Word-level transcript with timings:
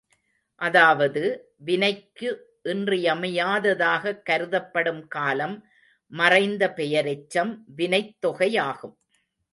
அதாவது, 0.55 1.53
வினைக்கு 1.57 2.29
இன்றியமையாததாகக் 2.63 4.21
கருதப்படும் 4.29 5.07
காலம் 5.07 5.65
மறைந்த 6.07 6.73
பெயரெச்சம் 6.75 7.57
வினைத் 7.75 8.17
தொகையாகும். 8.25 8.97